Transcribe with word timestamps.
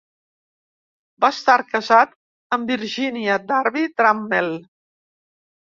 Va 1.25 1.29
estar 1.33 1.57
casat 1.75 2.17
amb 2.59 2.75
Virginia 2.75 3.39
Darby 3.53 3.87
Trammell. 4.01 4.55